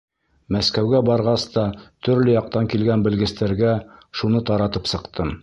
Мәскәүгә 0.53 1.01
барғас 1.09 1.45
та 1.57 1.65
төрлө 2.07 2.33
яҡтан 2.37 2.71
килгән 2.75 3.05
белгестәргә 3.09 3.75
шуны 4.23 4.45
таратып 4.53 4.93
сыҡтым. 4.95 5.35